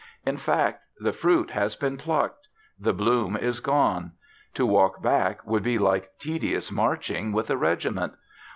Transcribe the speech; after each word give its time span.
In 0.25 0.35
fact, 0.35 0.87
the 0.99 1.13
fruit 1.13 1.51
has 1.51 1.75
been 1.75 1.95
plucked: 1.95 2.47
the 2.79 2.91
bloom 2.91 3.37
is 3.37 3.59
gone; 3.59 4.13
to 4.55 4.65
walk 4.65 4.99
back 5.03 5.45
would 5.45 5.61
be 5.61 5.77
like 5.77 6.17
tedious 6.17 6.71
marching 6.71 7.31
with 7.31 7.51
a 7.51 7.55
regiment. 7.55 8.13